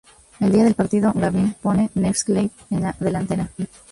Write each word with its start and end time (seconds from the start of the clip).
El 0.39 0.51
día 0.51 0.63
del 0.63 0.73
partido, 0.73 1.11
Gavin 1.13 1.53
pone 1.61 1.91
Newcastle 1.93 2.49
en 2.71 2.81
la 2.81 2.95
delantera. 2.99 3.51